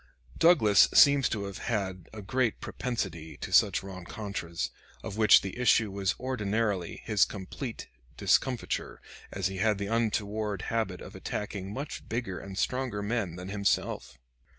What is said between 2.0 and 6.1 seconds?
a great propensity to such rencontres, of which the issue